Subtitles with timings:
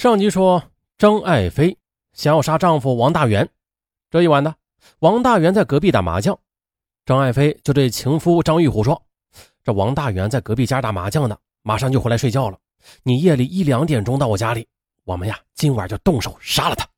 [0.00, 0.64] 上集说，
[0.96, 1.76] 张爱妃
[2.14, 3.46] 想要杀丈夫王大元。
[4.08, 4.54] 这一晚呢，
[5.00, 6.40] 王大元在隔壁打麻将，
[7.04, 9.04] 张爱妃就对情夫张玉虎说
[9.62, 12.58] ：“这王大元在隔壁家打麻将呢，马上就回来睡觉了。
[13.02, 14.66] 你夜里一两点钟到我家里，
[15.04, 16.88] 我们呀今晚就动手杀了他。”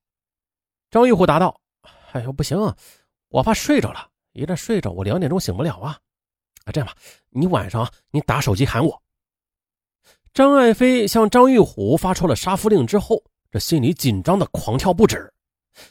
[0.89, 1.61] 张玉虎答道
[2.13, 2.77] ：“哎呦，不行，啊
[3.31, 5.99] 我怕睡着了，一旦睡着，我两点钟醒不了啊。
[6.67, 6.95] 啊，这样吧，
[7.31, 9.03] 你晚上你打手机喊我。”
[10.35, 15.31] 张爱飞向张玉虎发出了杀夫令之后，这心里紧张的狂跳不止，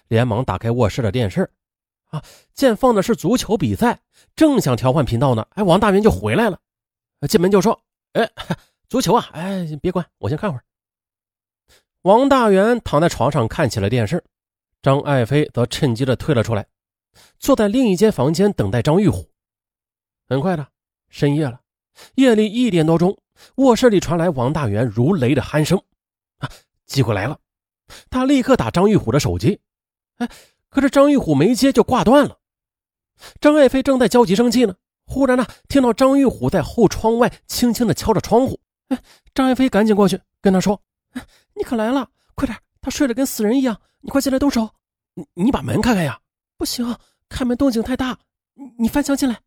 [0.07, 1.47] 连忙打开卧室的电视，
[2.07, 2.23] 啊，
[2.55, 3.99] 见放的是足球比赛，
[4.35, 6.59] 正想调换频道呢，哎，王大元就回来了，
[7.29, 7.79] 进门就说
[8.13, 8.27] ：“哎，
[8.89, 10.63] 足球啊，哎，别关，我先看会儿。”
[12.01, 14.23] 王大元躺在床上看起了电视，
[14.81, 16.65] 张爱飞则趁机的退了出来，
[17.37, 19.29] 坐在另一间房间等待张玉虎。
[20.27, 20.67] 很快的，
[21.09, 21.61] 深夜了，
[22.15, 23.15] 夜里一点多钟。
[23.55, 25.81] 卧室里传来王大元如雷的鼾声，
[26.39, 26.49] 啊，
[26.85, 27.37] 机会来了！
[28.09, 29.59] 他立刻打张玉虎的手机，
[30.17, 30.29] 哎，
[30.69, 32.37] 可是张玉虎没接就挂断了。
[33.39, 34.75] 张爱妃正在焦急生气呢，
[35.05, 38.99] 忽然呢，听到张玉虎在后窗外轻轻的敲着窗户，哎，
[39.33, 40.81] 张爱妃赶紧过去跟他说
[41.13, 42.57] ：“哎，你可来了，快点！
[42.79, 44.69] 他睡得跟死人一样，你快进来动手！
[45.13, 46.19] 你你把门开开呀！
[46.57, 46.95] 不行，
[47.29, 48.17] 开门动静太大，
[48.53, 49.39] 你你翻墙进来。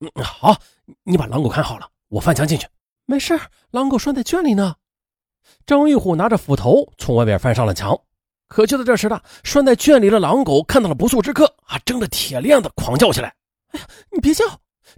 [0.00, 0.60] 嗯，好，
[1.04, 2.66] 你把狼狗看好了，我翻墙进去。”
[3.06, 3.38] 没事，
[3.70, 4.76] 狼狗拴在圈里呢。
[5.66, 7.98] 张玉虎拿着斧头从外边翻上了墙。
[8.46, 13.34] 可就在这时呢，拴在圈里的狼狗看到了不速之客，啊，睁着铁链子狂叫起来。
[13.72, 14.44] 哎呀，你别叫！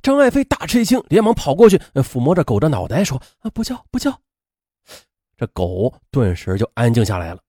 [0.02, 4.20] 张爱妃大吃一惊，连忙跑过去抚摸着狗的脑袋，说：“啊，不叫，不叫。”
[5.38, 7.40] 这狗顿时就安静下来了。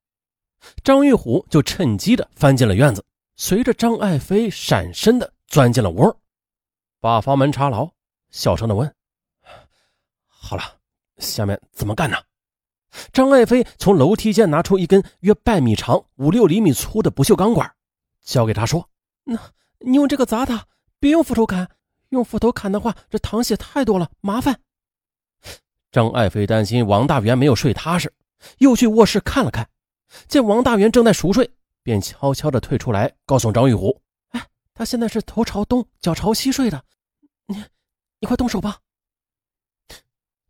[0.84, 3.04] 张玉虎就趁机的翻进了院子，
[3.36, 6.18] 随着张爱妃闪身的钻进了窝，
[7.02, 7.90] 把房门插牢，
[8.32, 8.92] 小声的问。
[10.48, 10.64] 好了，
[11.18, 12.16] 下面怎么干呢？
[13.12, 17.70] 张爱飞从楼梯间拿出一根约半米长、五六厘米粗的不锈钢管，
[18.22, 18.90] 交给他说
[19.28, 19.38] ：“那
[19.80, 20.66] 你用这个砸他，
[21.02, 21.70] 别用斧头砍。
[22.12, 24.62] 用斧头砍的话，这淌血太多了，麻烦。”
[25.92, 28.14] 张爱飞担心王大元没有睡踏实，
[28.60, 29.70] 又去卧室看了看，
[30.30, 31.52] 见王大元正在熟睡，
[31.84, 34.02] 便悄悄的退出来，告诉张玉虎
[34.32, 36.82] ：“哎，他现在是头朝东、脚朝西睡的，
[37.48, 37.62] 你，
[38.22, 38.80] 你快动手吧。”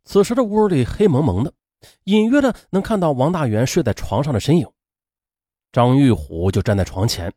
[0.08, 1.52] 此时的屋里黑蒙蒙的，
[2.04, 4.66] 隐约的能看到王大元睡在床上的身影。
[5.70, 7.30] 张玉虎就站在床前，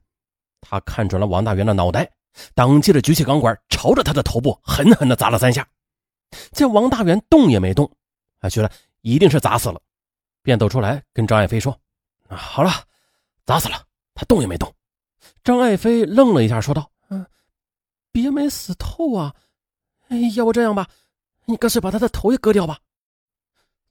[0.61, 2.09] 他看准了王大元的脑袋，
[2.55, 5.67] 当即的举起钢管，朝着他的头部狠狠的砸了三下。
[6.53, 7.91] 见王大元动也没动，
[8.39, 8.71] 他觉得
[9.01, 9.77] 一定是砸死了，
[10.41, 11.77] 便走出来跟张爱飞说
[12.29, 12.71] ：“好了，
[13.45, 13.83] 砸死了，
[14.13, 14.73] 他动也没动。”
[15.43, 17.25] 张爱飞愣了一下，说道：“嗯，
[18.13, 19.35] 别没死透啊，
[20.07, 20.87] 哎要不这样吧。”
[21.51, 22.79] 你干脆把他的头也割掉吧。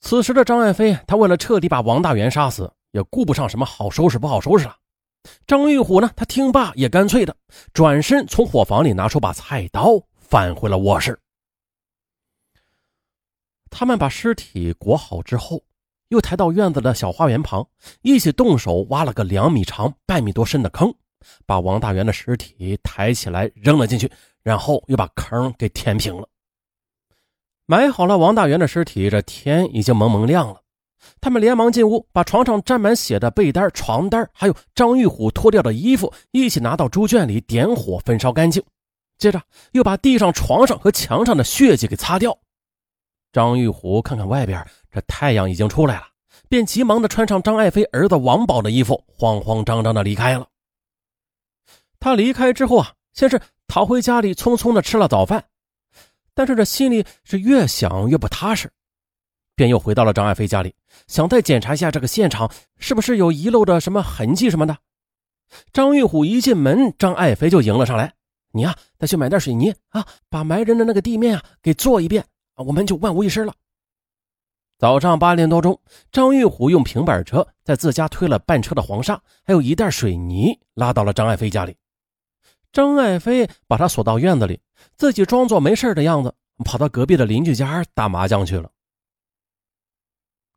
[0.00, 4.76] 此时的张爱飞，他为了彻底把王大元杀死，也顾不上什么好收拾不好收拾了。
[5.46, 7.36] 张玉虎呢，他听罢也干脆的
[7.74, 11.20] 转身从伙房里拿出把菜刀，返回了卧室。
[13.68, 15.62] 他们把尸体裹好之后，
[16.08, 17.68] 又抬到院子的小花园旁，
[18.00, 20.90] 一起动手挖了个两米长、半米多深的坑，
[21.44, 24.10] 把王大元的尸体抬起来扔了进去，
[24.42, 26.26] 然后又把坑给填平了。
[27.70, 30.60] 埋好了王大元的尸体，这天已经蒙蒙亮了。
[31.20, 38.60] 他们连忙进屋，把床上沾满血的被单、床单，还有张玉虎脱掉的衣服一起拿到猪圈里点火焚烧干净。
[39.18, 42.36] 接着又把地上、床上和墙上的血迹给擦掉。
[43.32, 46.02] 张玉虎看看外边，这太阳已经出来了，
[46.48, 50.44] 便急忙的穿上张爱妃儿子王宝的衣服，慌慌张张的离开了。
[52.00, 55.44] 他离开之后啊，先是逃回家里，匆匆的吃了早饭。
[56.40, 58.70] 但是这心里是越想越不踏实，
[59.54, 60.74] 便又回到了张爱飞家里，
[61.06, 64.74] 想再检查一下这个现场是不是有遗漏的什么痕迹什么的。
[65.70, 68.14] 张玉虎一进门，张爱飞就迎了上来
[68.52, 72.24] ：“你呀，再去买点水泥啊，把埋人的那个地面啊给做一遍，
[72.56, 73.52] 我们就万无一失了。”
[74.80, 75.78] 早上八点多钟，
[76.10, 81.76] 张玉虎用平板车在自家推了半车的黄沙，还有一袋水泥，拉到了张爱飞家里。
[82.72, 84.60] 张爱飞把他锁到院子里，
[84.96, 86.34] 自己装作没事的样子，
[86.64, 88.70] 跑到隔壁的邻居家打麻将去了。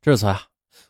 [0.01, 0.43] 至此啊，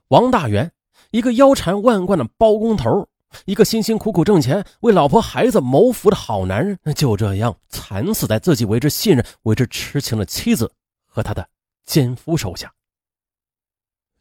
[0.10, 0.72] 王大元，
[1.12, 3.08] 一个腰缠万贯的包工头，
[3.46, 10.72] 一个辛辛苦苦挣钱、为老婆孩子谋福的好男人，就这样惨死在自己为之信任、为之痴情的妻子
[11.06, 11.48] 和他的
[11.86, 12.74] 奸夫手下。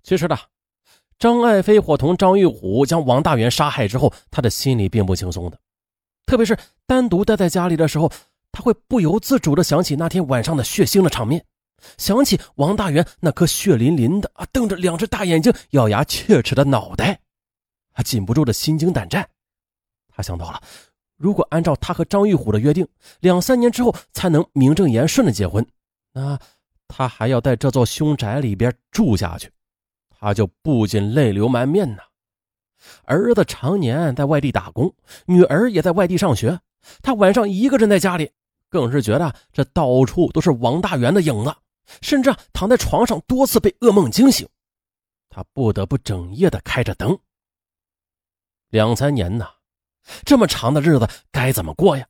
[0.03, 0.37] 其实呢，
[1.19, 5.59] 张爱飞伙同张玉虎将王大元杀害之后，他的心里并不轻松的。
[6.27, 8.11] 特别是单独待在家里的时候，
[8.51, 11.45] 他会不由自主的想起那天晚上的血腥的场面，
[11.99, 17.21] 想起王大元那颗血淋淋的啊，瞪着两只大眼睛、咬牙切齿的脑袋，
[17.93, 19.29] 他禁不住的心惊胆战。
[20.15, 20.61] 他想到了，
[21.17, 22.87] 如果按照他和张玉虎的约定，
[23.21, 25.67] 两三年之后才能名正言顺的结婚，
[26.13, 26.39] 那
[26.89, 29.51] 他还要在这座凶宅里边住下去，
[30.11, 32.03] 他就不禁泪流满面呐。
[33.05, 34.95] 儿子常年在外地打工，
[35.27, 36.61] 女儿也在外地上学，
[37.03, 38.31] 他晚上一个人在家里。
[38.69, 41.55] 更是觉得这到处都是王大元的影子，
[42.01, 44.49] 甚至躺在床上多次被噩梦惊醒，
[45.29, 47.19] 他不得不整夜的开着灯。
[48.71, 49.47] 两三年呐，
[50.25, 52.07] 这么长的日子该怎么过呀？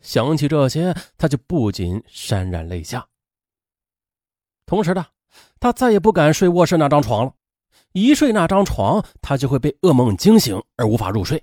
[0.00, 3.08] 想起这些，他就不禁潸然泪下。
[4.66, 5.04] 同时呢，
[5.58, 7.34] 他再也不敢睡卧室那张床了，
[7.92, 11.42] 一睡那张床，他就会被噩梦惊醒而无法入睡。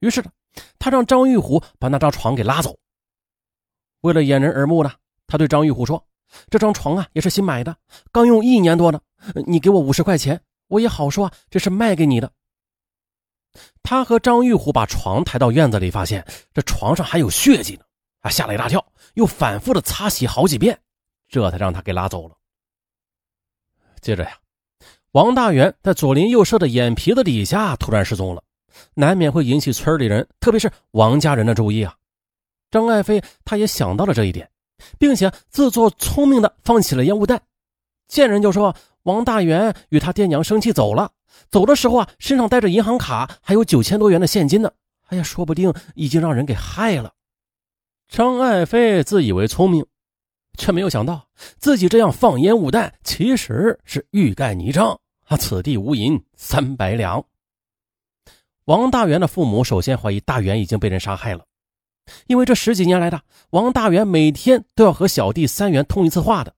[0.00, 0.30] 于是呢，
[0.78, 2.76] 他让张玉虎把那张床给拉走。
[4.00, 4.92] 为了掩人耳目呢，
[5.26, 6.04] 他对张玉虎说
[6.50, 7.76] ：“这张床啊，也是新买的，
[8.12, 9.00] 刚用一年多呢。
[9.46, 12.30] 你给我五十块钱，我也好说这是卖给你的。”
[13.82, 17.84] 他和张玉虎把床抬到院子里，发现这床上还有血迹呢，
[18.20, 18.84] 啊，吓了一大跳，
[19.14, 20.78] 又反复的擦洗好几遍，
[21.28, 22.36] 这才让他给拉走了。
[24.00, 24.36] 接着呀，
[25.14, 28.42] 王大元在左邻右舍的眼皮子底下突然失踪了，
[28.94, 31.94] 难免会引起村里人，特别是王家人的注意啊。
[32.68, 34.50] 张爱飞，他也想到了这一点，
[34.98, 37.40] 并且自作聪明的放起了烟雾弹。
[38.08, 38.74] 见人就说
[39.04, 41.12] 王大元与他爹娘生气走了，
[41.48, 44.72] 走的时候啊，身上带着银行卡，还有九千多元的现金呢。
[45.10, 47.12] 哎呀，说不定已经让人给害了。
[48.08, 49.86] 张爱飞自以为聪明，
[50.58, 51.28] 却没有想到
[51.60, 55.36] 自己这样放烟雾弹，其实是欲盖弥彰啊！
[55.36, 57.24] 此地无银三百两。
[58.64, 61.44] 王大元的父母首先怀疑大元已经被人杀害了。
[62.26, 66.54] 因为这十几年来的王大元每天都要和小弟三元通一次话的，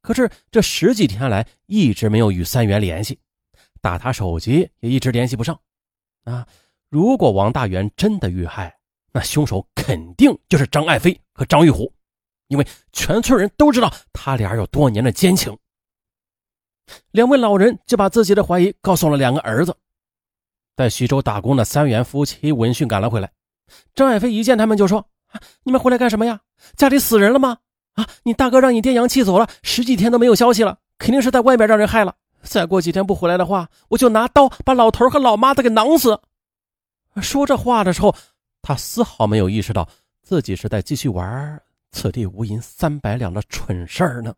[0.00, 3.18] 可是这十几天来一直没有与三元联系，
[3.82, 5.58] 打他手机也一直联系不上。
[6.24, 6.46] 啊，
[6.88, 8.74] 如果王大元真的遇害，
[9.12, 11.92] 那凶手肯定就是张爱飞和张玉虎，
[12.48, 15.54] 因为全村人都知道他俩有多年的奸情。
[17.12, 19.74] 两位老人就把自己的怀疑告诉了两个儿子，
[20.76, 23.30] 在徐州打工的三元夫妻闻讯赶了回来。
[23.94, 25.06] 张爱飞一见他们就说
[25.64, 26.40] ：“你们回来干什么呀？
[26.76, 27.58] 家里死人了吗？
[27.94, 32.14] 啊，你大哥让你爹娘气走了，十几天都没有消息了，肯定是在外面让人害了。
[32.42, 36.20] 再过几天不回来的话，我就拿刀把老头和老妈子给囊死。”
[37.22, 38.14] 说这话的时候，
[38.60, 39.88] 他丝毫没有意识到
[40.22, 44.34] 自己是在继续玩“此地无银三百两”的蠢事儿呢。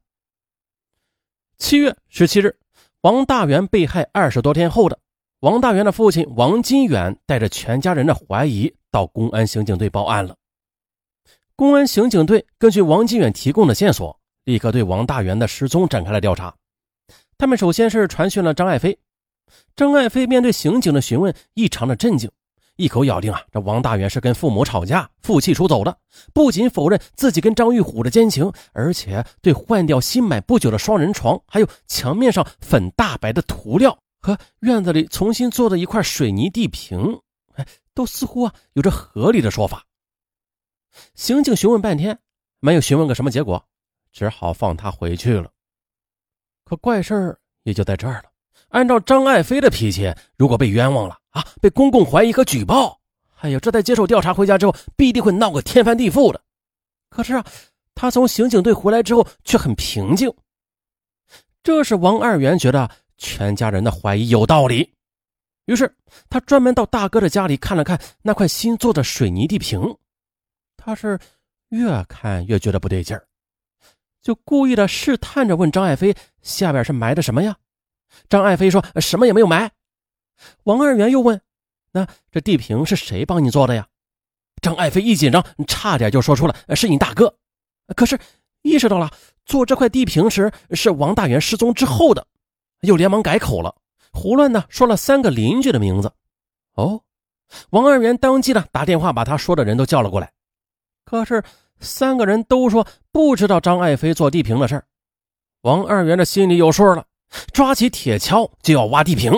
[1.59, 2.55] 七月十七日，
[3.01, 4.99] 王大元被害二十多天后的。
[5.41, 10.37] 王大元的父亲王金远带着全家人的怀疑到公安刑警队报案了。
[11.55, 16.55] 公安刑警队根据王金远提供的线索，立刻对王大元的失踪展开了调查。
[17.39, 18.99] 他们首先是传讯了张爱飞。
[19.75, 22.31] 张爱飞面对刑警的询问，异常的震惊，
[22.77, 25.99] 一口咬定啊，这王大元是跟父母吵架，负气出走的。
[26.33, 33.99] 不仅否认自己跟张玉虎的奸情，而且对换掉新买不久的双人床，还有墙面上粉大白的涂料。
[34.19, 37.21] 和院子里重新做的一块水泥地坪，
[37.55, 39.85] 哎，都似乎啊有着合理的说法。
[41.15, 42.19] 刑警询问半天，
[42.59, 43.65] 没有询问个什么结果，
[44.13, 45.51] 只好放他回去了。
[46.65, 48.25] 可怪事儿也就在这儿了。
[48.69, 53.01] 按照张爱飞的脾气，如果被冤枉了啊，被公共怀疑和举报，
[53.41, 56.41] 哎呀，这在接受调查回家之后，必定会闹个天翻地覆的。
[57.11, 57.45] 可是啊，
[57.95, 60.33] 他从刑警队回来之后却很平静。
[61.63, 62.91] 这是王二元觉得。
[63.19, 64.93] 全家人的怀疑有道理，
[65.65, 65.91] 于是
[66.29, 69.97] 他专门到大哥的家里看了看那块新做的水泥地坪，
[70.77, 71.19] 他是
[71.71, 73.27] 越看越觉得不对劲儿，
[74.21, 77.57] 就故意的试探着问张爱飞：“下边是埋的什么呀？”
[78.29, 79.71] 张爱飞说：“什么也没有埋。”
[80.65, 81.41] 王二元又问
[81.93, 83.87] ：“那这地坪是谁帮你做的呀？”
[84.63, 87.35] 张爱飞一紧张，差点就说出了：“是你大哥。”
[87.95, 88.19] 可是
[88.63, 89.11] 意识到了
[89.45, 92.27] 做这块地坪时是王大元失踪之后的。
[92.81, 93.75] 又连忙改口了，
[94.13, 96.13] 胡乱的说了三个邻居的名字。
[96.75, 97.03] 哦，
[97.71, 100.31] 王二元当即呢打电话把他说的人都叫了过来。
[101.05, 101.43] 可是
[101.81, 104.85] 三个人都说不知道张爱飞做地坪的事儿。
[105.63, 107.07] 王二元的心里有数了，
[107.53, 109.33] 抓起铁锹就要挖地坪。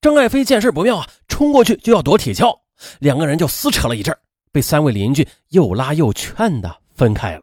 [0.00, 2.58] 张爱飞见势不妙啊，冲过去就要夺铁锹，
[3.00, 4.16] 两个人就撕扯了一阵，
[4.50, 7.42] 被三位邻居又拉又劝的分开了。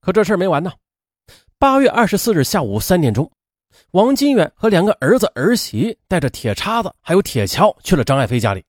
[0.00, 0.72] 可这事儿没完呢。
[1.58, 3.30] 八月二十四日下午三点钟。
[3.90, 8.64] 王金远和两个儿子儿媳带着铁叉子还有铁锹去了张爱飞家里。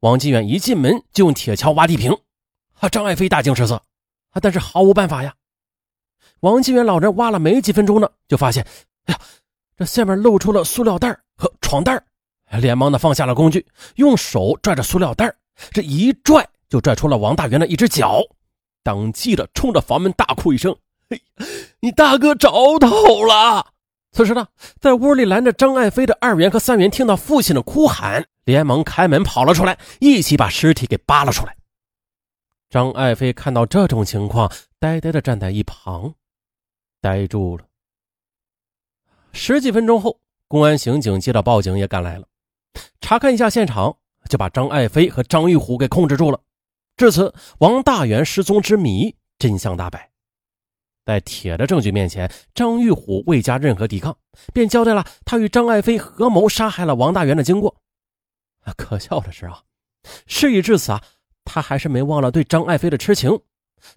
[0.00, 2.10] 王金远一进门就用铁锹挖地坪，
[2.78, 2.88] 啊！
[2.88, 3.74] 张爱飞大惊失色，
[4.30, 4.40] 啊！
[4.40, 5.34] 但是毫无办法呀。
[6.40, 8.66] 王金元老人挖了没几分钟呢，就发现，
[9.06, 9.20] 哎呀，
[9.76, 12.02] 这下面露出了塑料袋和床单
[12.60, 13.64] 连忙的放下了工具，
[13.96, 15.32] 用手拽着塑料袋
[15.70, 18.20] 这一拽就拽出了王大元的一只脚，
[18.82, 20.74] 当即的冲着房门大哭一声
[21.08, 21.22] ：“嘿，
[21.80, 23.66] 你大哥着头了！”
[24.12, 24.48] 此时呢，
[24.80, 31.56] 在屋里拦着张爱飞的二元和三元听到父亲的哭喊，连忙开门跑了出来，一起把尸体给扒了出来。
[32.68, 36.12] 张爱飞看到这种情况，呆呆的站在一旁，
[37.00, 37.64] 呆住了。
[39.32, 40.18] 十几分钟后，
[40.48, 42.26] 公安刑警接到报警也赶来了，
[43.00, 43.96] 查看一下现场，
[44.28, 46.40] 就把张爱飞和张玉虎给控制住了。
[46.96, 50.10] 至此，王大元失踪之谜真相大白。
[51.06, 54.16] 在铁的证据面前，张玉虎未加任何抵抗，
[54.52, 57.74] 便交代了他与张爱飞合谋杀害了王大元的经过。
[58.76, 59.62] 可笑的是啊，
[60.26, 61.02] 事已至此啊。
[61.44, 63.40] 他还是没忘了对张爱飞的痴情，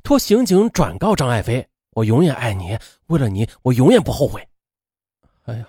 [0.01, 2.75] 托刑警转告张爱飞：“我永远爱你，
[3.07, 4.47] 为了你，我永远不后悔。”
[5.43, 5.67] 哎呀，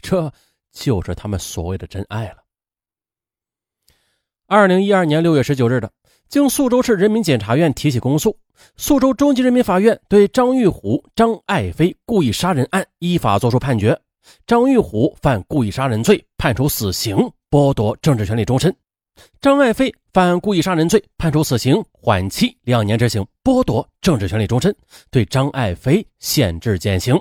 [0.00, 0.32] 这
[0.72, 2.36] 就是他们所谓的真爱了。
[4.46, 5.90] 二零一二年六月十九日的，
[6.28, 8.36] 经宿州市人民检察院提起公诉，
[8.76, 14.00] 宿州中级人民法院对张玉虎、张爱飞故意杀人案依法作出判决，
[14.46, 17.16] 张玉虎犯故意杀人罪，判处死刑，
[17.50, 18.74] 剥夺政治权利终身。
[19.40, 24.74] 张爱飞犯故意杀人罪，判处死刑，缓期两年执行，剥夺政治权利终身，
[25.10, 27.20] 对张爱飞限制减刑。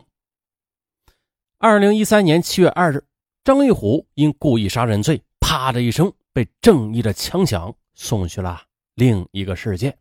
[1.62, 3.04] 二零一三年七月二日，
[3.44, 8.62] 张玉虎因故意杀人罪，啪的一声被正义的枪响送去了
[8.96, 9.94] 另一个世界。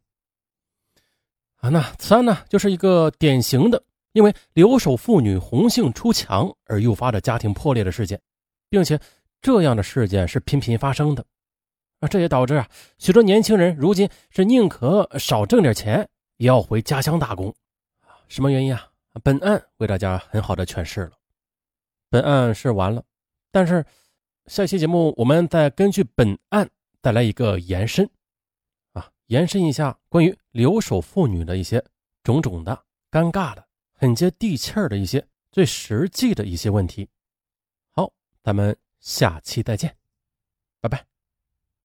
[1.56, 8.20] 啊，那此案呢，就是一个典型的因为留守妇女红杏出墙而诱发的家庭破裂的事件，
[8.70, 8.96] 并且
[9.42, 11.24] 这样的事件是频频发生的。
[11.98, 17.52] 啊，这也导致啊，许多年轻人如今是宁可少挣点钱，也要回家乡打工。
[18.28, 18.88] 什么原因啊？
[19.24, 21.10] 本案为大家很好的诠释了。
[22.10, 23.04] 本案是完了，
[23.50, 23.84] 但是
[24.46, 28.08] 下期节目我们再根据本案带来一个延伸，
[28.92, 31.84] 啊，延伸一下关于留守妇女的一些
[32.22, 37.08] 种种的尴尬的、很接地气儿的一些最实际的一些问题。
[37.92, 38.12] 好，
[38.42, 39.96] 咱们下期再见，
[40.80, 41.17] 拜拜。